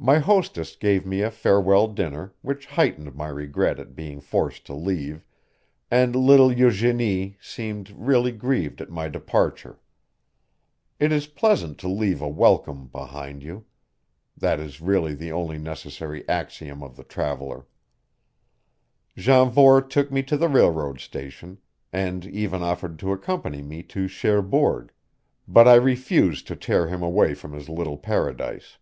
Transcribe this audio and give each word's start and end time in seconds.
My 0.00 0.18
hostess 0.18 0.74
gave 0.74 1.06
me 1.06 1.22
a 1.22 1.30
farewell 1.30 1.86
dinner, 1.86 2.32
which 2.42 2.66
heightened 2.66 3.14
my 3.14 3.28
regret 3.28 3.78
at 3.78 3.94
being 3.94 4.20
forced 4.20 4.66
to 4.66 4.74
leave, 4.74 5.24
and 5.88 6.16
little 6.16 6.50
Eugenie 6.52 7.36
seemed 7.40 7.90
really 7.90 8.32
grieved 8.32 8.80
at 8.80 8.90
my 8.90 9.06
departure. 9.06 9.78
It 10.98 11.12
is 11.12 11.28
pleasant 11.28 11.78
to 11.78 11.86
leave 11.88 12.20
a 12.20 12.28
welcome 12.28 12.88
behind 12.88 13.44
you; 13.44 13.64
that 14.36 14.58
is 14.58 14.80
really 14.80 15.14
the 15.14 15.30
only 15.30 15.58
necessary 15.58 16.28
axiom 16.28 16.82
of 16.82 16.96
the 16.96 17.04
traveler. 17.04 17.64
Janvour 19.16 19.80
took 19.80 20.10
me 20.10 20.24
to 20.24 20.36
the 20.36 20.48
railroad 20.48 20.98
station, 20.98 21.58
and 21.92 22.26
even 22.26 22.62
offered 22.64 22.98
to 22.98 23.12
accompany 23.12 23.62
me 23.62 23.84
to 23.84 24.08
Cherbourg; 24.08 24.90
but 25.46 25.68
I 25.68 25.74
refused 25.74 26.48
to 26.48 26.56
tear 26.56 26.88
him 26.88 27.00
away 27.00 27.32
from 27.32 27.52
his 27.52 27.68
little 27.68 27.96
paradise. 27.96 28.78